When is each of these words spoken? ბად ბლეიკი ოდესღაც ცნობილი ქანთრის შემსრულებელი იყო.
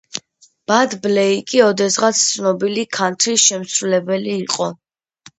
ბად 0.69 0.93
ბლეიკი 1.01 1.59
ოდესღაც 1.65 2.21
ცნობილი 2.29 2.85
ქანთრის 2.97 3.43
შემსრულებელი 3.51 4.33
იყო. 4.37 4.71